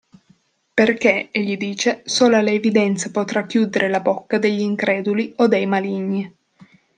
Perché, 0.73 1.29
egli 1.31 1.57
dice, 1.57 2.01
sola 2.05 2.41
la 2.41 2.49
evidenza 2.49 3.11
potrà 3.11 3.45
chiudere 3.45 3.87
la 3.87 3.99
bocca 3.99 4.39
degli 4.39 4.61
increduli 4.61 5.31
o 5.35 5.47
dei 5.47 5.67
maligni. 5.67 6.35